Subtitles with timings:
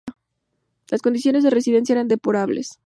[0.89, 2.79] Las condiciones de residencia eran deplorables.